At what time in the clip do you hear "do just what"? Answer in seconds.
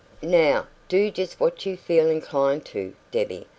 0.87-1.63